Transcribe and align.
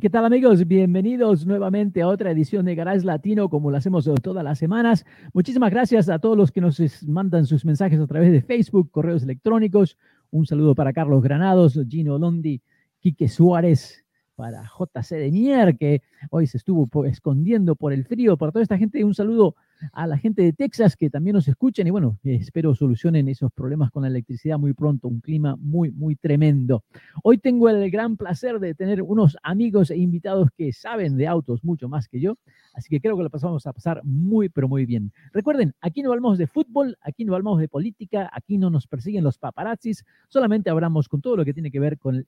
¿Qué 0.00 0.10
tal 0.10 0.24
amigos? 0.24 0.66
Bienvenidos 0.66 1.44
nuevamente 1.44 2.02
a 2.02 2.08
otra 2.08 2.30
edición 2.30 2.66
de 2.66 2.74
Garage 2.76 3.04
Latino 3.04 3.48
como 3.48 3.70
lo 3.70 3.78
hacemos 3.78 4.08
todas 4.22 4.44
las 4.44 4.58
semanas. 4.58 5.04
Muchísimas 5.32 5.70
gracias 5.70 6.08
a 6.08 6.18
todos 6.20 6.36
los 6.36 6.52
que 6.52 6.60
nos 6.60 6.78
mandan 7.04 7.46
sus 7.46 7.64
mensajes 7.64 7.98
a 7.98 8.06
través 8.06 8.30
de 8.30 8.40
Facebook, 8.42 8.90
correos 8.92 9.24
electrónicos. 9.24 9.96
Un 10.30 10.46
saludo 10.46 10.74
para 10.74 10.92
Carlos 10.92 11.22
Granados, 11.22 11.80
Gino 11.88 12.16
Londi, 12.16 12.60
Quique 13.00 13.28
Suárez, 13.28 14.04
para 14.36 14.62
JC 14.62 15.16
de 15.16 15.32
Mier, 15.32 15.76
que 15.76 16.02
hoy 16.30 16.46
se 16.46 16.58
estuvo 16.58 17.04
escondiendo 17.04 17.74
por 17.74 17.92
el 17.92 18.04
frío, 18.04 18.36
para 18.36 18.52
toda 18.52 18.62
esta 18.62 18.78
gente, 18.78 19.02
un 19.04 19.14
saludo 19.14 19.56
a 19.92 20.06
la 20.06 20.18
gente 20.18 20.42
de 20.42 20.52
Texas 20.52 20.96
que 20.96 21.10
también 21.10 21.34
nos 21.34 21.48
escuchan 21.48 21.86
y 21.86 21.90
bueno, 21.90 22.18
espero 22.22 22.74
solucionen 22.74 23.28
esos 23.28 23.52
problemas 23.52 23.90
con 23.90 24.02
la 24.02 24.08
electricidad 24.08 24.58
muy 24.58 24.72
pronto, 24.72 25.08
un 25.08 25.20
clima 25.20 25.56
muy, 25.56 25.90
muy 25.90 26.16
tremendo. 26.16 26.84
Hoy 27.22 27.38
tengo 27.38 27.68
el 27.68 27.90
gran 27.90 28.16
placer 28.16 28.58
de 28.58 28.74
tener 28.74 29.02
unos 29.02 29.36
amigos 29.42 29.90
e 29.90 29.96
invitados 29.96 30.48
que 30.56 30.72
saben 30.72 31.16
de 31.16 31.26
autos 31.26 31.64
mucho 31.64 31.88
más 31.88 32.08
que 32.08 32.20
yo, 32.20 32.36
así 32.74 32.88
que 32.88 33.00
creo 33.00 33.16
que 33.16 33.22
lo 33.22 33.30
pasamos 33.30 33.66
a 33.66 33.72
pasar 33.72 34.02
muy, 34.04 34.48
pero 34.48 34.68
muy 34.68 34.86
bien. 34.86 35.12
Recuerden, 35.32 35.74
aquí 35.80 36.02
no 36.02 36.10
hablamos 36.10 36.38
de 36.38 36.46
fútbol, 36.46 36.96
aquí 37.02 37.24
no 37.24 37.34
hablamos 37.34 37.60
de 37.60 37.68
política, 37.68 38.30
aquí 38.32 38.58
no 38.58 38.70
nos 38.70 38.86
persiguen 38.86 39.24
los 39.24 39.38
paparazzis, 39.38 40.04
solamente 40.28 40.70
hablamos 40.70 41.08
con 41.08 41.20
todo 41.20 41.36
lo 41.36 41.44
que 41.44 41.54
tiene 41.54 41.70
que 41.70 41.80
ver 41.80 41.98
con 41.98 42.16
el 42.16 42.26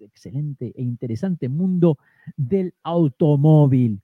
excelente 0.00 0.72
e 0.74 0.82
interesante 0.82 1.48
mundo 1.48 1.98
del 2.36 2.74
automóvil. 2.82 4.00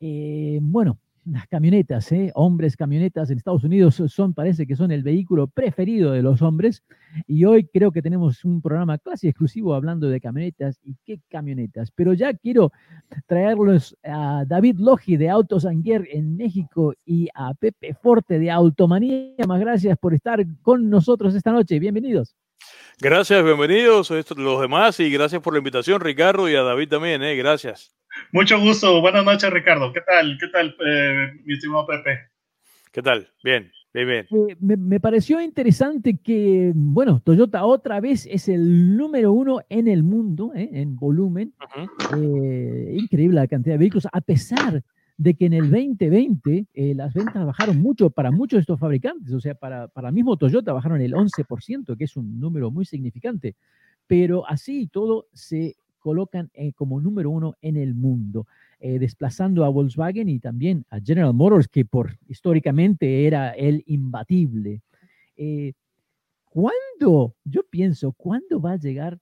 Eh, 0.00 0.58
bueno, 0.62 0.98
las 1.32 1.46
camionetas, 1.46 2.10
¿eh? 2.12 2.30
hombres, 2.34 2.76
camionetas 2.76 3.30
en 3.30 3.38
Estados 3.38 3.64
Unidos 3.64 4.02
son, 4.06 4.34
parece 4.34 4.66
que 4.66 4.76
son 4.76 4.90
el 4.90 5.02
vehículo 5.02 5.46
preferido 5.46 6.12
de 6.12 6.22
los 6.22 6.42
hombres. 6.42 6.82
Y 7.26 7.44
hoy 7.44 7.64
creo 7.64 7.92
que 7.92 8.02
tenemos 8.02 8.44
un 8.44 8.60
programa 8.62 8.98
casi 8.98 9.28
exclusivo 9.28 9.74
hablando 9.74 10.08
de 10.08 10.20
camionetas 10.20 10.78
y 10.82 10.96
qué 11.04 11.20
camionetas. 11.28 11.90
Pero 11.90 12.12
ya 12.12 12.32
quiero 12.34 12.72
traerlos 13.26 13.96
a 14.02 14.44
David 14.46 14.78
Logi 14.78 15.16
de 15.16 15.28
Autos 15.28 15.64
Anguer 15.66 16.06
en 16.10 16.36
México 16.36 16.94
y 17.04 17.28
a 17.34 17.54
Pepe 17.54 17.94
Forte 17.94 18.38
de 18.38 18.50
Automanía. 18.50 19.34
Más 19.46 19.60
gracias 19.60 19.98
por 19.98 20.14
estar 20.14 20.44
con 20.62 20.88
nosotros 20.88 21.34
esta 21.34 21.52
noche. 21.52 21.78
Bienvenidos. 21.78 22.34
Gracias, 23.00 23.44
bienvenidos 23.44 24.10
a 24.10 24.20
los 24.36 24.60
demás 24.60 24.98
y 24.98 25.10
gracias 25.10 25.40
por 25.40 25.52
la 25.52 25.58
invitación, 25.58 26.00
Ricardo, 26.00 26.48
y 26.48 26.56
a 26.56 26.62
David 26.62 26.88
también, 26.88 27.22
¿eh? 27.22 27.36
gracias. 27.36 27.94
Mucho 28.32 28.58
gusto. 28.58 29.00
Buenas 29.00 29.24
noches, 29.24 29.50
Ricardo. 29.50 29.92
¿Qué 29.92 30.00
tal? 30.00 30.36
¿Qué 30.40 30.48
tal, 30.48 30.76
eh, 30.84 31.32
mi 31.44 31.54
estimado 31.54 31.86
Pepe? 31.86 32.30
¿Qué 32.92 33.02
tal? 33.02 33.28
Bien, 33.44 33.70
bien, 33.94 34.08
bien. 34.08 34.26
Eh, 34.30 34.56
me, 34.58 35.00
pareció 35.00 35.40
interesante 35.40 36.18
que, 36.22 36.72
bueno, 36.74 37.20
Toyota 37.24 37.64
otra 37.64 38.00
vez 38.00 38.26
es 38.26 38.48
el 38.48 38.96
número 38.96 39.32
uno 39.32 39.60
en 39.68 39.88
el 39.88 40.02
mundo, 40.02 40.52
¿eh? 40.54 40.68
en 40.72 40.96
volumen. 40.96 41.54
increíble 42.92 43.36
la 43.36 43.46
cantidad 43.46 43.74
de 43.74 43.78
vehículos, 43.78 44.08
a 44.10 44.20
pesar 44.20 44.72
de 44.72 44.82
que 45.38 45.46
en 45.46 45.52
el 45.52 45.70
2020 45.70 46.66
las 46.94 47.12
ventas 47.12 47.44
bajaron 47.44 47.78
mucho 47.80 48.10
para 48.10 48.30
muchos 48.30 48.58
de 48.58 48.60
estos 48.60 48.78
fabricantes, 48.78 49.32
o 49.32 49.40
sea, 49.40 49.54
para, 49.54 49.88
para 49.88 50.12
mismo 50.12 50.36
Toyota 50.36 50.72
bajaron 50.72 51.00
el 51.00 51.12
11%, 51.12 51.96
que 51.96 52.04
es 52.04 52.16
un 52.16 52.38
número 52.38 52.70
muy 52.70 52.84
significante, 52.84 53.56
pero 54.06 54.46
así 54.48 54.86
todo 54.86 55.26
se 55.32 55.76
colocan 55.98 56.50
eh, 56.54 56.72
como 56.72 57.00
número 57.00 57.30
uno 57.30 57.56
en 57.60 57.76
el 57.76 57.94
mundo, 57.94 58.46
eh, 58.80 58.98
desplazando 58.98 59.64
a 59.64 59.68
Volkswagen 59.68 60.28
y 60.28 60.38
también 60.38 60.84
a 60.90 61.00
General 61.00 61.34
Motors, 61.34 61.68
que 61.68 61.84
por 61.84 62.18
históricamente 62.26 63.26
era 63.26 63.50
el 63.50 63.82
imbatible. 63.86 64.82
Eh, 65.36 65.74
¿Cuándo? 66.44 67.34
Yo 67.44 67.62
pienso, 67.68 68.12
¿cuándo 68.12 68.60
va 68.60 68.72
a 68.72 68.78
llegar 68.78 69.18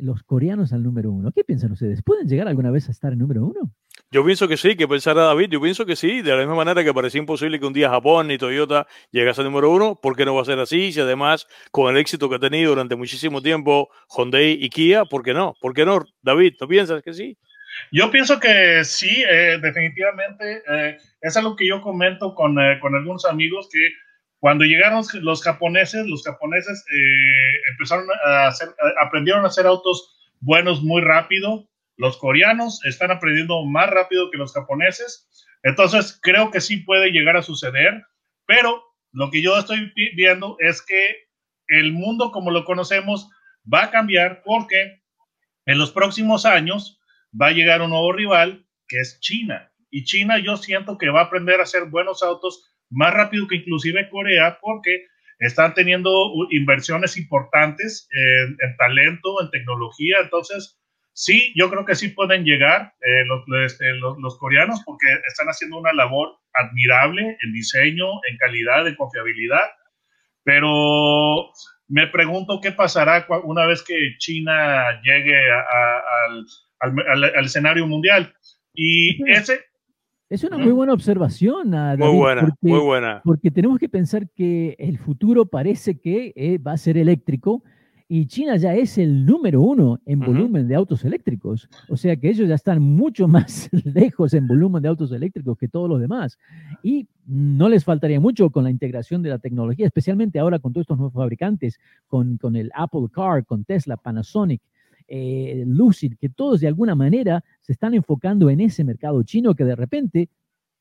los 0.00 0.22
coreanos 0.24 0.72
al 0.72 0.82
número 0.82 1.12
uno? 1.12 1.30
¿Qué 1.32 1.44
piensan 1.44 1.72
ustedes? 1.72 2.02
¿Pueden 2.02 2.28
llegar 2.28 2.48
alguna 2.48 2.70
vez 2.70 2.88
a 2.88 2.92
estar 2.92 3.12
en 3.12 3.18
número 3.18 3.44
uno? 3.44 3.72
Yo 4.10 4.24
pienso 4.24 4.48
que 4.48 4.56
sí, 4.56 4.74
que 4.74 4.88
pensará 4.88 5.24
David, 5.24 5.50
yo 5.50 5.60
pienso 5.60 5.84
que 5.84 5.94
sí, 5.94 6.22
de 6.22 6.30
la 6.30 6.38
misma 6.38 6.54
manera 6.54 6.82
que 6.82 6.94
parecía 6.94 7.18
imposible 7.18 7.60
que 7.60 7.66
un 7.66 7.74
día 7.74 7.90
Japón 7.90 8.30
y 8.30 8.38
Toyota 8.38 8.86
llegase 9.10 9.42
al 9.42 9.48
número 9.48 9.70
uno, 9.70 10.00
¿por 10.00 10.16
qué 10.16 10.24
no 10.24 10.34
va 10.34 10.40
a 10.40 10.46
ser 10.46 10.58
así? 10.58 10.92
Si 10.92 11.00
además, 11.00 11.46
con 11.72 11.94
el 11.94 12.00
éxito 12.00 12.26
que 12.30 12.36
ha 12.36 12.38
tenido 12.38 12.70
durante 12.70 12.96
muchísimo 12.96 13.42
tiempo 13.42 13.90
Hyundai 14.08 14.56
y 14.58 14.70
Kia, 14.70 15.04
¿por 15.04 15.22
qué 15.22 15.34
no? 15.34 15.56
¿Por 15.60 15.74
qué 15.74 15.84
no, 15.84 16.06
David? 16.22 16.54
¿No 16.58 16.66
piensas 16.66 17.02
que 17.02 17.12
sí? 17.12 17.36
Yo 17.92 18.10
pienso 18.10 18.40
que 18.40 18.82
sí, 18.82 19.24
eh, 19.28 19.58
definitivamente. 19.60 20.62
Eh, 20.66 20.98
es 21.20 21.36
algo 21.36 21.54
que 21.54 21.66
yo 21.66 21.82
comento 21.82 22.34
con, 22.34 22.58
eh, 22.58 22.78
con, 22.80 22.94
algunos 22.94 23.26
amigos 23.26 23.68
que 23.70 23.90
cuando 24.40 24.64
llegaron 24.64 25.04
los 25.20 25.42
japoneses, 25.42 26.06
los 26.06 26.24
japoneses 26.24 26.82
empezaron 27.72 28.06
a 28.24 28.46
hacer, 28.46 28.68
aprendieron 29.02 29.44
a 29.44 29.48
hacer 29.48 29.66
autos 29.66 30.32
buenos 30.40 30.82
muy 30.82 31.02
rápido 31.02 31.68
los 31.98 32.16
coreanos 32.16 32.80
están 32.84 33.10
aprendiendo 33.10 33.64
más 33.66 33.90
rápido 33.90 34.30
que 34.30 34.38
los 34.38 34.54
japoneses. 34.54 35.28
Entonces, 35.64 36.18
creo 36.22 36.50
que 36.50 36.60
sí 36.60 36.78
puede 36.78 37.10
llegar 37.10 37.36
a 37.36 37.42
suceder, 37.42 38.04
pero 38.46 38.82
lo 39.12 39.30
que 39.30 39.42
yo 39.42 39.58
estoy 39.58 39.92
viendo 40.14 40.56
es 40.60 40.80
que 40.80 41.28
el 41.66 41.92
mundo 41.92 42.30
como 42.30 42.50
lo 42.50 42.64
conocemos 42.64 43.28
va 43.72 43.84
a 43.84 43.90
cambiar 43.90 44.42
porque 44.44 45.02
en 45.66 45.78
los 45.78 45.90
próximos 45.90 46.46
años 46.46 47.00
va 47.38 47.48
a 47.48 47.52
llegar 47.52 47.82
un 47.82 47.90
nuevo 47.90 48.12
rival 48.12 48.64
que 48.86 49.00
es 49.00 49.18
China. 49.20 49.70
Y 49.90 50.04
China 50.04 50.38
yo 50.38 50.56
siento 50.56 50.96
que 50.98 51.10
va 51.10 51.22
a 51.22 51.24
aprender 51.24 51.58
a 51.58 51.64
hacer 51.64 51.86
buenos 51.86 52.22
autos 52.22 52.72
más 52.90 53.12
rápido 53.12 53.48
que 53.48 53.56
inclusive 53.56 54.08
Corea 54.08 54.58
porque 54.62 55.06
están 55.40 55.74
teniendo 55.74 56.10
inversiones 56.50 57.16
importantes 57.16 58.08
en, 58.12 58.56
en 58.60 58.76
talento, 58.76 59.42
en 59.42 59.50
tecnología. 59.50 60.18
Entonces, 60.22 60.78
Sí, 61.20 61.52
yo 61.56 61.68
creo 61.68 61.84
que 61.84 61.96
sí 61.96 62.10
pueden 62.10 62.44
llegar 62.44 62.94
eh, 63.00 63.24
este, 63.66 63.92
los, 63.94 64.16
los, 64.20 64.38
coreanos 64.38 64.80
porque 64.86 65.06
están 65.26 65.48
haciendo 65.48 65.76
una 65.76 65.92
labor 65.92 66.28
admirable 66.54 67.36
en 67.42 67.52
diseño, 67.52 68.06
en 68.30 68.36
calidad, 68.36 68.86
en 68.86 68.94
confiabilidad, 68.94 69.64
pero 70.44 71.50
me 71.88 72.06
pregunto 72.06 72.60
qué 72.62 72.70
pasará 72.70 73.26
una 73.42 73.66
vez 73.66 73.82
que 73.82 73.96
China 74.18 75.00
llegue 75.02 75.34
al, 76.78 77.24
al, 77.34 77.44
escenario 77.44 77.84
mundial. 77.88 78.32
Y 78.72 79.20
ese... 79.28 79.58
Es 80.28 80.44
una 80.44 80.56
muy 80.56 80.70
buena 80.70 80.92
observación, 80.92 81.72
David, 81.72 82.04
muy 82.04 82.16
buena, 82.16 82.56
muy 82.60 82.78
buena. 82.78 83.22
Porque 83.24 83.50
tenemos 83.50 83.80
que 83.80 83.88
pensar 83.88 84.30
que 84.30 84.76
el 84.78 84.98
futuro 84.98 85.46
parece 85.46 85.98
que 85.98 86.32
eh, 86.36 86.58
va 86.58 86.74
a 86.74 86.76
ser 86.76 86.96
eléctrico, 86.96 87.64
y 88.10 88.26
China 88.26 88.56
ya 88.56 88.74
es 88.74 88.96
el 88.96 89.26
número 89.26 89.60
uno 89.60 90.00
en 90.06 90.20
volumen 90.20 90.66
de 90.66 90.74
autos 90.74 91.04
eléctricos. 91.04 91.68
O 91.90 91.96
sea 91.96 92.16
que 92.16 92.30
ellos 92.30 92.48
ya 92.48 92.54
están 92.54 92.80
mucho 92.80 93.28
más 93.28 93.68
lejos 93.84 94.32
en 94.32 94.46
volumen 94.46 94.82
de 94.82 94.88
autos 94.88 95.12
eléctricos 95.12 95.58
que 95.58 95.68
todos 95.68 95.90
los 95.90 96.00
demás. 96.00 96.38
Y 96.82 97.06
no 97.26 97.68
les 97.68 97.84
faltaría 97.84 98.18
mucho 98.18 98.48
con 98.48 98.64
la 98.64 98.70
integración 98.70 99.22
de 99.22 99.28
la 99.28 99.38
tecnología, 99.38 99.86
especialmente 99.86 100.38
ahora 100.38 100.58
con 100.58 100.72
todos 100.72 100.84
estos 100.84 100.96
nuevos 100.96 101.12
fabricantes, 101.12 101.78
con, 102.06 102.38
con 102.38 102.56
el 102.56 102.70
Apple 102.74 103.08
Car, 103.12 103.44
con 103.44 103.64
Tesla, 103.64 103.98
Panasonic, 103.98 104.62
eh, 105.06 105.64
Lucid, 105.66 106.14
que 106.18 106.30
todos 106.30 106.60
de 106.60 106.68
alguna 106.68 106.94
manera 106.94 107.44
se 107.60 107.72
están 107.72 107.92
enfocando 107.92 108.48
en 108.48 108.62
ese 108.62 108.84
mercado 108.84 109.22
chino 109.22 109.54
que 109.54 109.64
de 109.64 109.76
repente 109.76 110.30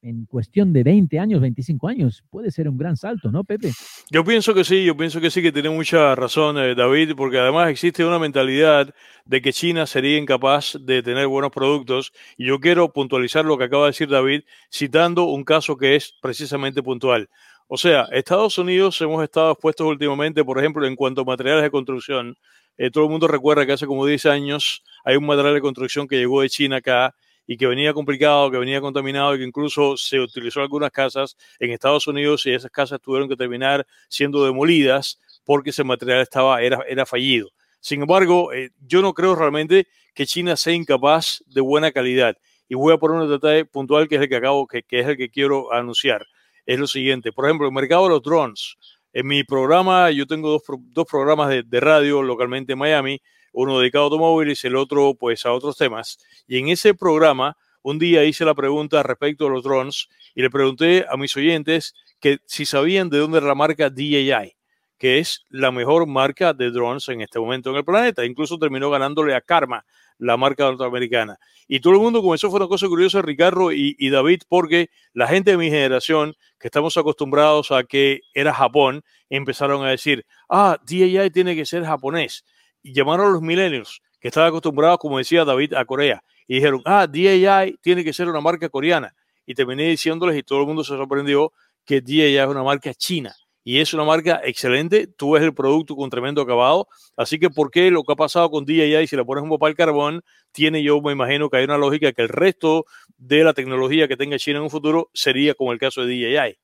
en 0.02 0.26
cuestión 0.26 0.74
de 0.74 0.84
20 0.84 1.20
años, 1.20 1.42
25 1.42 1.88
años, 1.88 2.24
puede 2.30 2.52
ser 2.52 2.70
un 2.70 2.78
gran 2.78 2.96
salto, 2.96 3.32
¿no, 3.32 3.44
Pepe? 3.44 3.72
Yo 4.10 4.24
pienso 4.24 4.54
que 4.54 4.64
sí, 4.64 4.86
yo 4.86 4.96
pienso 4.96 5.20
que 5.20 5.32
sí, 5.32 5.42
que 5.42 5.52
tiene 5.52 5.70
mucha 5.70 6.16
razón 6.16 6.58
eh, 6.58 6.76
David, 6.76 7.14
porque 7.16 7.40
además 7.40 7.70
existe 7.70 8.06
una 8.06 8.20
mentalidad 8.20 8.94
de 9.26 9.42
que 9.42 9.52
China 9.54 9.86
sería 9.86 10.18
incapaz 10.18 10.78
de 10.80 11.02
tener 11.04 11.28
buenos 11.28 11.52
productos. 11.52 12.14
Y 12.38 12.48
yo 12.48 12.60
quiero 12.60 12.94
puntualizar 12.94 13.44
lo 13.46 13.58
que 13.58 13.66
acaba 13.66 13.84
de 13.84 13.90
decir 13.90 14.10
David, 14.10 14.44
citando 14.72 15.24
un 15.26 15.44
caso 15.44 15.78
que 15.78 15.96
es 15.96 16.14
precisamente 16.22 16.84
puntual. 16.84 17.30
O 17.68 17.78
sea, 17.78 18.04
Estados 18.12 18.58
Unidos 18.58 19.02
hemos 19.02 19.22
estado 19.24 19.52
expuestos 19.52 19.86
últimamente, 19.88 20.44
por 20.46 20.58
ejemplo, 20.58 20.88
en 20.88 20.96
cuanto 20.96 21.22
a 21.22 21.26
materiales 21.26 21.64
de 21.64 21.72
construcción. 21.72 22.38
Eh, 22.78 22.92
todo 22.92 23.06
el 23.06 23.10
mundo 23.10 23.28
recuerda 23.28 23.66
que 23.66 23.74
hace 23.74 23.88
como 23.88 24.06
10 24.06 24.26
años 24.28 24.84
hay 25.04 25.18
un 25.18 25.26
material 25.26 25.56
de 25.56 25.62
construcción 25.62 26.08
que 26.08 26.16
llegó 26.18 26.42
de 26.42 26.50
China 26.50 26.78
acá 26.78 27.16
y 27.48 27.56
que 27.56 27.66
venía 27.66 27.94
complicado, 27.94 28.52
que 28.52 28.58
venía 28.58 28.82
contaminado 28.82 29.34
y 29.34 29.40
que 29.40 29.46
incluso 29.46 29.96
se 29.96 30.20
utilizó 30.20 30.62
algunas 30.62 30.92
casas 30.92 31.38
en 31.60 31.72
Estados 31.72 32.06
Unidos 32.06 32.46
y 32.46 32.52
esas 32.52 32.70
casas 32.70 33.00
tuvieron 33.02 33.30
que 33.30 33.38
terminar 33.38 33.88
siendo 34.10 34.44
demolidas 34.46 35.20
porque 35.46 35.70
ese 35.70 35.86
material 35.86 36.22
estaba, 36.22 36.62
era, 36.62 36.84
era 36.90 37.06
fallido. 37.06 37.50
Sin 37.80 38.02
embargo, 38.02 38.52
eh, 38.52 38.72
yo 38.86 39.02
no 39.02 39.14
creo 39.14 39.34
realmente 39.34 39.88
que 40.14 40.26
China 40.26 40.58
sea 40.58 40.74
incapaz 40.74 41.42
de 41.48 41.62
buena 41.62 41.92
calidad. 41.92 42.36
Y 42.68 42.76
voy 42.76 42.94
a 42.94 42.98
poner 42.98 43.22
un 43.22 43.30
detalle 43.30 43.64
puntual 43.64 44.10
que 44.10 44.16
es 44.16 44.22
el 44.22 44.28
que 44.28 44.36
acabo, 44.36 44.68
que, 44.68 44.84
que 44.84 45.00
es 45.00 45.08
el 45.08 45.16
que 45.16 45.30
quiero 45.30 45.72
anunciar. 45.72 46.26
Es 46.66 46.78
lo 46.78 46.88
siguiente. 46.88 47.32
Por 47.32 47.46
ejemplo, 47.46 47.66
el 47.66 47.74
mercado 47.74 48.04
de 48.04 48.10
los 48.10 48.22
drones. 48.22 48.76
En 49.14 49.26
mi 49.26 49.46
programa, 49.46 50.12
yo 50.12 50.28
tengo 50.28 50.50
dos, 50.50 50.64
dos 50.68 51.06
programas 51.10 51.48
de, 51.48 51.64
de 51.64 51.80
radio 51.80 52.22
localmente 52.22 52.74
en 52.74 52.80
Miami 52.80 53.22
uno 53.54 53.80
dedicado 53.80 54.04
a 54.04 54.08
automóviles 54.08 54.64
el 54.66 54.76
otro 54.76 55.16
pues 55.16 55.46
a 55.46 55.54
otros 55.54 55.78
temas. 55.78 56.20
Y 56.48 56.58
en 56.60 56.70
ese 56.70 56.94
programa 56.94 57.58
un 57.90 58.00
día 58.00 58.26
hice 58.26 58.44
la 58.44 58.54
pregunta 58.54 59.02
respecto 59.02 59.48
a 59.48 59.50
los 59.50 59.64
drones 59.64 60.10
y 60.36 60.42
le 60.42 60.50
pregunté 60.50 61.06
a 61.10 61.16
mis 61.16 61.36
oyentes 61.38 61.94
que 62.20 62.40
si 62.46 62.66
sabían 62.66 63.10
de 63.10 63.20
dónde 63.20 63.38
era 63.38 63.48
la 63.48 63.56
marca 63.56 63.90
DJI, 63.90 64.58
que 64.98 65.20
es 65.20 65.46
la 65.50 65.72
mejor 65.72 66.06
marca 66.06 66.54
de 66.54 66.70
drones 66.72 67.08
en 67.08 67.22
este 67.22 67.40
momento 67.40 67.70
en 67.70 67.78
el 67.78 67.86
planeta. 67.86 68.26
Incluso 68.26 68.58
terminó 68.58 68.90
ganándole 68.90 69.34
a 69.36 69.40
Karma, 69.40 69.86
la 70.18 70.36
marca 70.36 70.66
norteamericana. 70.66 71.38
Y 71.68 71.80
todo 71.80 71.94
el 71.94 72.00
mundo 72.00 72.22
comenzó, 72.22 72.50
fue 72.50 72.60
una 72.60 72.68
cosa 72.68 72.88
curiosa, 72.88 73.22
Ricardo 73.22 73.72
y, 73.72 73.96
y, 73.98 74.10
David, 74.10 74.42
porque 74.50 74.90
la 75.14 75.28
gente 75.28 75.52
de 75.52 75.58
mi 75.58 75.70
generación, 75.70 76.36
que 76.60 76.68
estamos 76.68 76.98
acostumbrados 76.98 77.72
a 77.72 77.84
que 77.84 78.22
era 78.34 78.54
Japón, 78.54 79.02
empezaron 79.30 79.86
a 79.86 79.92
decir, 79.92 80.26
ah, 80.50 80.78
DJI 80.86 81.30
tiene 81.32 81.56
que 81.56 81.66
ser 81.66 81.86
japonés 81.86 82.44
llamaron 82.94 83.28
a 83.28 83.30
los 83.30 83.42
millennials 83.42 84.01
que 84.19 84.28
estaban 84.30 84.50
acostumbrados, 84.50 84.98
como 85.00 85.18
decía 85.18 85.45
David, 85.45 85.74
a 85.74 85.86
Corea. 85.86 86.24
Y 86.48 86.56
dijeron, 86.56 86.81
ah, 86.86 87.07
DJI 87.07 87.78
tiene 87.81 88.04
que 88.04 88.13
ser 88.13 88.30
una 88.30 88.42
marca 88.42 88.69
coreana. 88.69 89.13
Y 89.45 89.54
terminé 89.54 89.88
diciéndoles, 89.89 90.38
y 90.38 90.44
todo 90.44 90.62
el 90.62 90.68
mundo 90.68 90.84
se 90.84 90.95
sorprendió, 90.95 91.51
que 91.86 92.01
DJI 92.01 92.38
es 92.38 92.48
una 92.48 92.63
marca 92.63 92.94
china. 92.94 93.36
Y 93.63 93.80
es 93.80 93.94
una 93.94 94.06
marca 94.06 94.42
excelente. 94.45 95.07
Tú 95.07 95.31
ves 95.31 95.44
el 95.44 95.54
producto 95.54 95.95
con 95.95 96.10
tremendo 96.10 96.42
acabado. 96.42 96.88
Así 97.18 97.38
que, 97.38 97.50
¿por 97.50 97.69
qué 97.69 97.92
lo 97.92 98.04
que 98.04 98.13
ha 98.13 98.16
pasado 98.16 98.50
con 98.50 98.66
DJI, 98.66 99.07
si 99.07 99.18
le 99.18 99.25
pones 99.25 99.44
un 99.44 99.50
papel 99.50 99.75
carbón, 99.75 100.24
tiene 100.54 100.81
yo, 100.81 101.01
me 101.01 101.12
imagino 101.12 101.50
que 101.50 101.57
hay 101.57 101.66
una 101.66 101.78
lógica 101.78 102.13
que 102.13 102.22
el 102.22 102.30
resto 102.30 102.86
de 103.18 103.44
la 103.44 103.54
tecnología 103.54 104.07
que 104.07 104.16
tenga 104.16 104.39
China 104.39 104.60
en 104.60 104.63
un 104.63 104.69
futuro 104.69 105.10
sería 105.13 105.54
como 105.54 105.74
el 105.74 105.80
caso 105.80 106.06
de 106.06 106.13
DJI? 106.13 106.57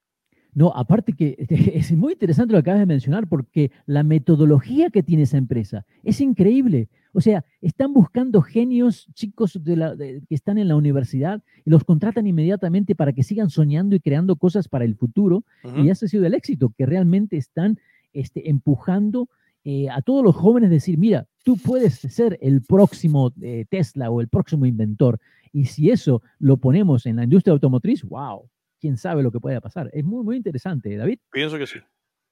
No, 0.56 0.72
aparte 0.76 1.14
que 1.14 1.36
es 1.50 1.92
muy 1.92 2.14
interesante 2.14 2.54
lo 2.54 2.58
que 2.58 2.70
acabas 2.70 2.82
de 2.82 2.86
mencionar 2.86 3.28
porque 3.28 3.72
la 3.86 4.04
metodología 4.04 4.90
que 4.90 5.04
tiene 5.04 5.24
esa 5.24 5.38
empresa 5.38 5.86
es 6.04 6.22
increíble. 6.22 6.90
O 7.14 7.22
sea, 7.22 7.46
están 7.62 7.94
buscando 7.94 8.42
genios, 8.42 9.08
chicos 9.14 9.60
de 9.64 9.76
la, 9.76 9.96
de, 9.96 10.22
que 10.28 10.36
están 10.36 10.58
en 10.58 10.68
la 10.68 10.76
universidad 10.76 11.44
y 11.64 11.70
los 11.70 11.84
contratan 11.84 12.26
inmediatamente 12.26 12.96
para 12.96 13.14
que 13.14 13.24
sigan 13.24 13.50
soñando 13.50 13.96
y 13.96 14.00
creando 14.00 14.36
cosas 14.36 14.68
para 14.68 14.86
el 14.86 14.96
futuro. 14.96 15.44
Uh 15.64 15.68
-huh. 15.68 15.86
Y 15.86 15.90
ese 15.90 16.06
ha 16.06 16.10
sido 16.10 16.26
el 16.26 16.34
éxito, 16.34 16.74
que 16.76 16.86
realmente 16.86 17.38
están 17.38 17.78
este, 18.14 18.50
empujando 18.50 19.30
eh, 19.66 19.90
a 19.90 20.02
todos 20.02 20.24
los 20.24 20.36
jóvenes 20.36 20.70
decir, 20.70 20.98
mira, 20.98 21.28
tú 21.44 21.56
puedes 21.58 21.94
ser 21.94 22.38
el 22.42 22.62
próximo 22.62 23.32
eh, 23.42 23.66
Tesla 23.70 24.10
o 24.12 24.20
el 24.20 24.28
próximo 24.28 24.66
inventor. 24.66 25.20
Y 25.54 25.66
si 25.66 25.90
eso 25.90 26.22
lo 26.40 26.58
ponemos 26.58 27.06
en 27.06 27.18
la 27.18 27.24
industria 27.24 27.54
automotriz, 27.54 28.04
wow, 28.04 28.50
quién 28.84 28.98
sabe 28.98 29.24
lo 29.24 29.32
que 29.32 29.40
pueda 29.40 29.62
pasar. 29.62 29.90
Es 29.94 30.04
muy, 30.04 30.26
muy 30.26 30.36
interesante, 30.36 30.98
David. 30.98 31.20
Pienso 31.32 31.58
que 31.58 31.66
sí. 31.66 31.80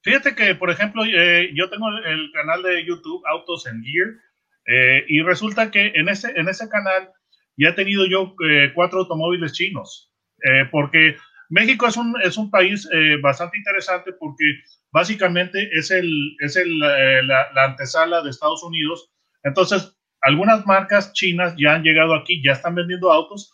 Fíjate 0.04 0.36
que, 0.36 0.54
por 0.56 0.70
ejemplo, 0.70 1.06
eh, 1.06 1.50
yo 1.56 1.70
tengo 1.70 1.88
el 1.88 2.30
canal 2.34 2.62
de 2.62 2.86
YouTube 2.86 3.24
Autos 3.26 3.66
and 3.68 3.82
Gear 3.86 4.10
eh, 4.68 5.06
y 5.08 5.22
resulta 5.22 5.72
que 5.72 5.94
en 5.96 6.10
ese, 6.10 6.34
en 6.36 6.50
ese 6.50 6.68
canal 6.68 7.10
ya 7.56 7.70
he 7.70 7.74
tenido 7.74 8.06
yo 8.06 8.36
eh, 8.46 8.74
cuatro 8.76 9.00
automóviles 9.00 9.54
chinos, 9.54 10.12
eh, 10.44 10.66
porque 10.70 11.16
México 11.50 11.88
es 11.88 11.96
un, 11.96 12.14
es 12.22 12.38
un 12.38 12.52
país 12.52 12.86
eh, 12.92 13.16
bastante 13.22 13.58
interesante 13.58 14.12
porque 14.20 14.44
básicamente 14.92 15.70
es, 15.72 15.90
el, 15.90 16.36
es 16.40 16.58
el, 16.58 16.80
la, 16.80 17.48
la 17.54 17.64
antesala 17.64 18.22
de 18.22 18.30
Estados 18.30 18.62
Unidos. 18.62 19.10
Entonces, 19.44 19.98
algunas 20.20 20.66
marcas 20.66 21.14
chinas 21.14 21.56
ya 21.58 21.76
han 21.76 21.84
llegado 21.84 22.14
aquí, 22.14 22.44
ya 22.44 22.52
están 22.52 22.76
vendiendo 22.76 23.10
autos 23.10 23.54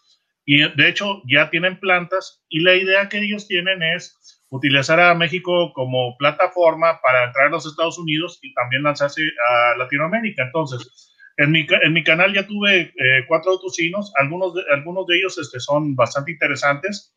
y 0.50 0.60
de 0.60 0.88
hecho 0.88 1.22
ya 1.30 1.50
tienen 1.50 1.78
plantas 1.78 2.42
y 2.48 2.62
la 2.62 2.74
idea 2.74 3.10
que 3.10 3.18
ellos 3.18 3.48
tienen 3.50 3.84
es 3.84 4.40
utilizar 4.50 4.98
a 4.98 5.14
México 5.14 5.74
como 5.74 6.16
plataforma 6.18 7.02
para 7.02 7.26
entrar 7.26 7.48
a 7.48 7.50
los 7.50 7.66
Estados 7.66 8.00
Unidos 8.00 8.40
y 8.42 8.54
también 8.54 8.84
lanzarse 8.84 9.22
a 9.22 9.78
Latinoamérica. 9.78 10.44
Entonces, 10.44 11.14
en 11.36 11.52
mi, 11.52 11.68
en 11.84 11.92
mi 11.92 12.02
canal 12.02 12.34
ya 12.34 12.48
tuve 12.48 12.94
eh, 12.96 13.26
cuatro 13.28 13.52
autos 13.52 13.74
chinos, 13.74 14.14
algunos 14.16 14.54
de, 14.54 14.62
algunos 14.74 15.06
de 15.08 15.18
ellos 15.18 15.38
este, 15.38 15.60
son 15.60 15.98
bastante 15.98 16.32
interesantes. 16.32 17.14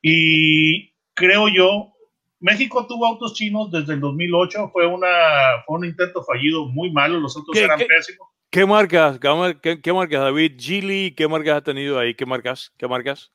Y 0.00 0.94
creo 1.14 1.48
yo, 1.48 1.92
México 2.38 2.86
tuvo 2.86 3.06
autos 3.06 3.34
chinos 3.34 3.72
desde 3.72 3.94
el 3.94 4.00
2008, 4.00 4.70
fue, 4.72 4.86
una, 4.86 5.64
fue 5.66 5.78
un 5.78 5.84
intento 5.84 6.22
fallido 6.22 6.66
muy 6.66 6.92
malo, 6.92 7.18
los 7.18 7.36
autos 7.36 7.56
eran 7.56 7.80
pésimos. 7.80 8.28
¿Qué 8.50 8.64
marcas, 8.64 9.18
qué, 9.60 9.80
qué, 9.82 9.92
marcas, 9.92 10.20
David? 10.20 10.54
Gili, 10.58 11.14
¿qué 11.14 11.28
marcas 11.28 11.58
has 11.58 11.64
tenido 11.64 11.98
ahí? 11.98 12.14
¿Qué 12.14 12.24
marcas? 12.24 12.72
¿Qué 12.78 12.88
marcas? 12.88 13.30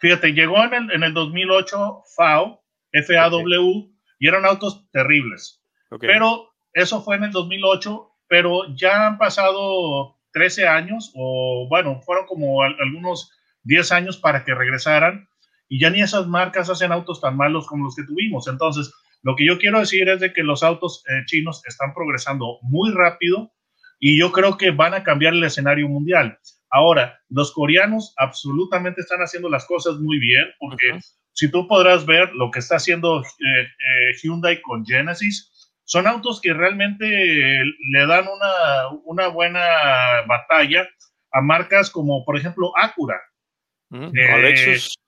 Fíjate, 0.00 0.32
llegó 0.32 0.64
en 0.64 0.72
el, 0.72 0.92
en 0.92 1.02
el 1.02 1.12
2008 1.12 2.02
FAW, 2.16 2.58
FAW, 3.06 3.40
okay. 3.40 3.92
y 4.18 4.28
eran 4.28 4.46
autos 4.46 4.90
terribles. 4.92 5.62
Okay. 5.90 6.08
Pero 6.08 6.54
eso 6.72 7.02
fue 7.02 7.16
en 7.16 7.24
el 7.24 7.32
2008, 7.32 8.10
pero 8.28 8.74
ya 8.74 9.08
han 9.08 9.18
pasado 9.18 10.16
13 10.32 10.66
años, 10.66 11.12
o 11.14 11.66
bueno, 11.68 12.00
fueron 12.00 12.24
como 12.24 12.62
algunos 12.62 13.30
10 13.64 13.92
años 13.92 14.16
para 14.16 14.42
que 14.42 14.54
regresaran, 14.54 15.28
y 15.68 15.80
ya 15.80 15.90
ni 15.90 16.00
esas 16.00 16.28
marcas 16.28 16.70
hacen 16.70 16.92
autos 16.92 17.20
tan 17.20 17.36
malos 17.36 17.66
como 17.66 17.84
los 17.84 17.94
que 17.94 18.04
tuvimos. 18.04 18.48
Entonces, 18.48 18.90
lo 19.22 19.36
que 19.36 19.44
yo 19.44 19.58
quiero 19.58 19.80
decir 19.80 20.08
es 20.08 20.20
de 20.20 20.32
que 20.32 20.42
los 20.42 20.62
autos 20.62 21.04
eh, 21.08 21.24
chinos 21.26 21.62
están 21.66 21.92
progresando 21.92 22.58
muy 22.62 22.92
rápido, 22.92 23.52
y 23.98 24.18
yo 24.18 24.32
creo 24.32 24.56
que 24.56 24.70
van 24.70 24.94
a 24.94 25.02
cambiar 25.02 25.34
el 25.34 25.44
escenario 25.44 25.88
mundial. 25.88 26.38
Ahora, 26.70 27.18
los 27.28 27.52
coreanos 27.52 28.12
absolutamente 28.16 29.00
están 29.00 29.20
haciendo 29.20 29.48
las 29.48 29.66
cosas 29.66 29.96
muy 29.96 30.18
bien, 30.18 30.44
porque 30.58 30.92
uh 30.92 30.96
-huh. 30.96 31.14
si 31.32 31.50
tú 31.50 31.66
podrás 31.68 32.04
ver 32.06 32.32
lo 32.34 32.50
que 32.50 32.58
está 32.58 32.76
haciendo 32.76 33.22
eh, 33.22 33.62
eh, 33.62 34.16
Hyundai 34.22 34.60
con 34.62 34.84
Genesis, 34.84 35.52
son 35.84 36.06
autos 36.06 36.40
que 36.40 36.52
realmente 36.52 37.06
le 37.06 38.06
dan 38.06 38.26
una, 38.26 38.88
una 39.04 39.28
buena 39.28 39.64
batalla 40.26 40.88
a 41.32 41.40
marcas 41.40 41.90
como, 41.90 42.24
por 42.24 42.36
ejemplo, 42.36 42.72
Acura. 42.76 43.20
Eh, 43.92 44.32
Alexus. 44.32 44.98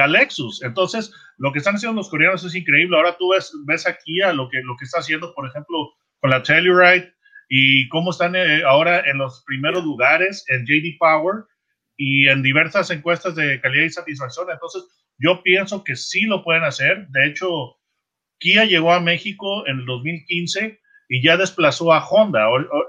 Alexus. 0.00 0.62
Entonces, 0.62 1.12
lo 1.38 1.52
que 1.52 1.58
están 1.58 1.74
haciendo 1.74 1.96
los 1.96 2.10
coreanos 2.10 2.44
es 2.44 2.54
increíble. 2.54 2.96
Ahora 2.96 3.16
tú 3.18 3.30
ves, 3.30 3.52
ves 3.66 3.86
aquí 3.86 4.20
a 4.20 4.32
lo 4.32 4.48
que, 4.48 4.60
lo 4.62 4.76
que 4.76 4.84
está 4.84 5.00
haciendo, 5.00 5.34
por 5.34 5.48
ejemplo, 5.48 5.94
con 6.20 6.30
la 6.30 6.42
Telluride, 6.42 7.13
y 7.48 7.88
cómo 7.88 8.10
están 8.10 8.36
eh, 8.36 8.62
ahora 8.64 9.02
en 9.08 9.18
los 9.18 9.42
primeros 9.44 9.84
lugares 9.84 10.44
en 10.48 10.64
JD 10.64 10.98
Power 10.98 11.44
y 11.96 12.28
en 12.28 12.42
diversas 12.42 12.90
encuestas 12.90 13.34
de 13.34 13.60
calidad 13.60 13.84
y 13.84 13.90
satisfacción. 13.90 14.50
Entonces, 14.50 14.84
yo 15.18 15.42
pienso 15.42 15.84
que 15.84 15.96
sí 15.96 16.22
lo 16.22 16.42
pueden 16.42 16.64
hacer. 16.64 17.06
De 17.08 17.26
hecho, 17.26 17.76
Kia 18.38 18.64
llegó 18.64 18.92
a 18.92 19.00
México 19.00 19.66
en 19.66 19.80
el 19.80 19.86
2015 19.86 20.80
y 21.08 21.22
ya 21.22 21.36
desplazó 21.36 21.92
a 21.92 22.04
Honda. 22.06 22.46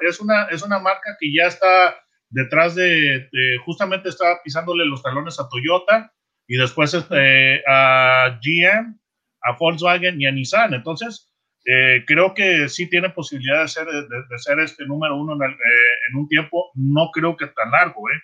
Es 0.07 0.19
una, 0.19 0.45
es 0.45 0.63
una 0.63 0.79
marca 0.79 1.15
que 1.19 1.31
ya 1.31 1.47
está 1.47 1.95
detrás 2.29 2.75
de, 2.75 3.29
de 3.31 3.57
justamente 3.63 4.09
está 4.09 4.41
pisándole 4.43 4.85
los 4.85 5.03
talones 5.03 5.39
a 5.39 5.47
Toyota 5.50 6.12
y 6.47 6.57
después 6.57 6.93
este, 6.93 7.63
a 7.67 8.39
GM, 8.41 9.00
a 9.41 9.57
Volkswagen 9.57 10.19
y 10.19 10.25
a 10.25 10.31
Nissan. 10.31 10.74
Entonces, 10.74 11.31
eh, 11.65 12.03
creo 12.05 12.34
que 12.34 12.69
sí 12.69 12.88
tiene 12.88 13.10
posibilidad 13.10 13.63
de 13.63 13.67
ser, 13.67 13.88
de, 13.88 14.03
de 14.03 14.38
ser 14.38 14.60
este 14.60 14.86
número 14.86 15.17
uno 15.19 15.34
en, 15.34 15.41
el, 15.41 15.51
eh, 15.51 15.93
en, 16.10 16.17
un 16.17 16.27
tiempo, 16.27 16.72
no 16.75 17.10
creo 17.12 17.36
que 17.36 17.48
tan 17.48 17.72
largo, 17.72 18.01
¿eh? 18.10 18.22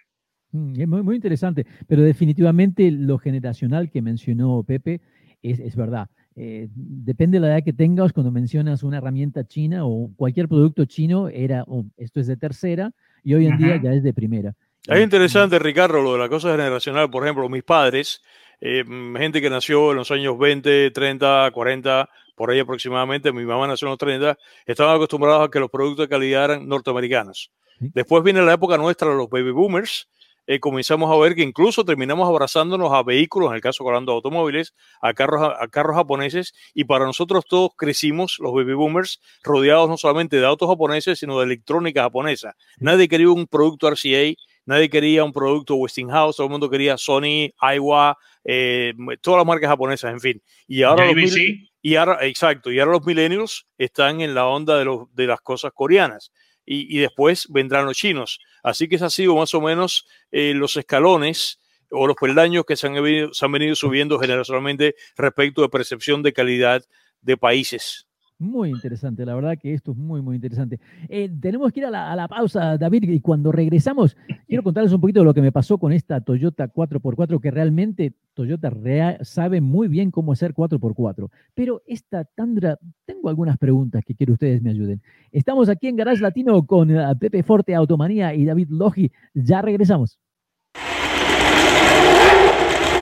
Mm, 0.51 0.81
es 0.81 0.87
muy, 0.87 1.01
muy 1.01 1.15
interesante, 1.15 1.65
pero 1.87 2.03
definitivamente 2.03 2.91
lo 2.91 3.17
generacional 3.17 3.89
que 3.89 4.01
mencionó 4.01 4.63
Pepe 4.63 5.01
es, 5.41 5.59
es 5.59 5.75
verdad. 5.75 6.07
Eh, 6.35 6.67
depende 6.71 7.39
de 7.39 7.47
la 7.47 7.53
edad 7.55 7.63
que 7.65 7.73
tengas, 7.73 8.13
cuando 8.13 8.31
mencionas 8.31 8.83
una 8.83 8.99
herramienta 8.99 9.45
china 9.45 9.85
o 9.85 10.11
cualquier 10.15 10.47
producto 10.47 10.85
chino, 10.85 11.27
era, 11.27 11.63
oh, 11.67 11.85
esto 11.97 12.19
es 12.19 12.27
de 12.27 12.37
tercera 12.37 12.91
y 13.23 13.33
hoy 13.33 13.47
en 13.47 13.53
-huh. 13.53 13.57
día 13.57 13.81
ya 13.81 13.93
es 13.93 14.03
de 14.03 14.13
primera. 14.13 14.53
Es 14.87 15.01
interesante, 15.01 15.59
Ricardo, 15.59 16.01
lo 16.01 16.13
de 16.13 16.19
la 16.19 16.29
cosa 16.29 16.51
generacional. 16.51 17.09
Por 17.09 17.23
ejemplo, 17.23 17.47
mis 17.49 17.63
padres 17.63 18.21
eh, 18.61 18.83
gente 19.17 19.41
que 19.41 19.49
nació 19.49 19.91
en 19.91 19.97
los 19.97 20.11
años 20.11 20.37
20, 20.37 20.91
30, 20.91 21.49
40, 21.51 22.09
por 22.41 22.49
ahí 22.49 22.57
aproximadamente, 22.57 23.31
mi 23.31 23.45
mamá 23.45 23.67
nació 23.67 23.85
en 23.85 23.91
los 23.91 23.99
30, 23.99 24.35
estaban 24.65 24.95
acostumbrados 24.95 25.47
a 25.47 25.51
que 25.51 25.59
los 25.59 25.69
productos 25.69 26.05
de 26.05 26.09
calidad 26.09 26.45
eran 26.45 26.67
norteamericanos. 26.67 27.51
Después 27.77 28.23
viene 28.23 28.41
la 28.41 28.53
época 28.53 28.79
nuestra 28.79 29.13
los 29.13 29.29
baby 29.29 29.51
boomers, 29.51 30.07
eh, 30.47 30.59
comenzamos 30.59 31.11
a 31.11 31.21
ver 31.21 31.35
que 31.35 31.43
incluso 31.43 31.85
terminamos 31.85 32.27
abrazándonos 32.27 32.91
a 32.93 33.03
vehículos, 33.03 33.51
en 33.51 33.57
el 33.57 33.61
caso 33.61 33.87
hablando 33.87 34.11
de 34.11 34.15
automóviles, 34.15 34.73
a 35.03 35.13
carros, 35.13 35.53
a, 35.55 35.67
carros 35.67 35.95
japoneses, 35.95 36.55
y 36.73 36.85
para 36.85 37.05
nosotros 37.05 37.45
todos 37.47 37.73
crecimos, 37.77 38.37
los 38.39 38.53
baby 38.53 38.73
boomers, 38.73 39.21
rodeados 39.43 39.87
no 39.87 39.97
solamente 39.97 40.37
de 40.37 40.45
autos 40.47 40.67
japoneses, 40.67 41.19
sino 41.19 41.37
de 41.37 41.45
electrónica 41.45 42.01
japonesa. 42.01 42.55
Nadie 42.79 43.07
quería 43.07 43.29
un 43.29 43.45
producto 43.45 43.87
RCA, 43.87 44.33
nadie 44.65 44.89
quería 44.89 45.23
un 45.23 45.33
producto 45.33 45.75
Westinghouse, 45.75 46.37
todo 46.37 46.47
el 46.47 46.51
mundo 46.51 46.69
quería 46.69 46.97
Sony, 46.97 47.51
Aiwa, 47.59 48.17
eh, 48.43 48.93
todas 49.21 49.39
las 49.39 49.45
marcas 49.45 49.69
japonesas, 49.69 50.11
en 50.11 50.19
fin. 50.19 50.43
Y 50.67 50.83
ahora, 50.83 51.11
los, 51.11 51.37
y 51.81 51.95
ahora, 51.95 52.25
exacto, 52.25 52.71
y 52.71 52.79
ahora 52.79 52.93
los 52.93 53.05
millennials 53.05 53.67
están 53.77 54.21
en 54.21 54.33
la 54.33 54.47
onda 54.47 54.77
de, 54.77 54.85
los, 54.85 55.13
de 55.13 55.27
las 55.27 55.41
cosas 55.41 55.71
coreanas. 55.73 56.31
Y, 56.65 56.95
y, 56.95 56.99
después 56.99 57.47
vendrán 57.49 57.85
los 57.85 57.97
chinos. 57.97 58.39
Así 58.63 58.87
que 58.87 58.95
ese 58.95 59.05
ha 59.05 59.09
sido 59.09 59.35
más 59.35 59.53
o 59.55 59.61
menos 59.61 60.07
eh, 60.31 60.53
los 60.53 60.77
escalones 60.77 61.59
o 61.89 62.07
los 62.07 62.15
peldaños 62.15 62.65
que 62.65 62.75
se 62.75 62.87
han, 62.87 62.93
venido, 62.93 63.33
se 63.33 63.45
han 63.45 63.51
venido 63.51 63.75
subiendo 63.75 64.19
generacionalmente 64.19 64.95
respecto 65.17 65.61
de 65.61 65.69
percepción 65.69 66.21
de 66.21 66.33
calidad 66.33 66.83
de 67.21 67.35
países. 67.35 68.07
Muy 68.41 68.71
interesante, 68.71 69.23
la 69.23 69.35
verdad 69.35 69.55
que 69.55 69.71
esto 69.71 69.91
es 69.91 69.97
muy, 69.99 70.19
muy 70.23 70.35
interesante. 70.35 70.79
Eh, 71.09 71.29
tenemos 71.39 71.71
que 71.71 71.81
ir 71.81 71.85
a 71.85 72.15
la, 72.15 72.27
pausa, 72.27 72.75
David, 72.75 73.03
y 73.03 73.19
cuando 73.19 73.51
regresamos, 73.51 74.17
quiero 74.47 74.63
contarles 74.63 74.91
un 74.93 74.99
poquito 74.99 75.19
de 75.19 75.25
lo 75.25 75.33
que 75.35 75.43
me 75.43 75.51
pasó 75.51 75.77
con 75.77 75.93
esta 75.93 76.21
Toyota 76.21 76.67
4x4, 76.67 77.39
que 77.39 77.51
realmente 77.51 78.15
Toyota 78.33 78.73
sabe 79.21 79.61
muy 79.61 79.87
bien 79.87 80.09
cómo 80.09 80.31
hacer 80.31 80.55
4x4. 80.55 81.29
Pero 81.53 81.83
esta 81.85 82.25
Tandra, 82.25 82.79
tengo 83.05 83.29
algunas 83.29 83.59
preguntas 83.59 84.03
que 84.03 84.15
quiero 84.15 84.33
ustedes 84.33 84.59
me 84.63 84.71
ayuden. 84.71 85.03
Estamos 85.31 85.69
aquí 85.69 85.87
en 85.87 85.97
Garage 85.97 86.23
Latino 86.23 86.65
con 86.65 86.89
uh, 86.89 87.15
Pepe 87.19 87.43
Forte, 87.43 87.75
Automanía 87.75 88.33
y 88.33 88.45
David 88.45 88.69
Logi. 88.71 89.11
Ya 89.35 89.61
regresamos. 89.61 90.17